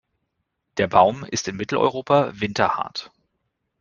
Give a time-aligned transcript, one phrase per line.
[0.77, 3.11] Der Baum ist in Mitteleuropa winterhart.